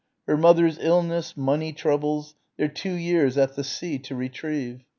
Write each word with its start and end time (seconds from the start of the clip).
her 0.25 0.35
mother's 0.35 0.79
illness, 0.79 1.37
money 1.37 1.71
troubles 1.71 2.33
their 2.57 2.67
two 2.67 2.93
years 2.93 3.37
at 3.37 3.53
the 3.55 3.63
sea 3.63 3.99
to 3.99 4.15
retrieve... 4.15 4.83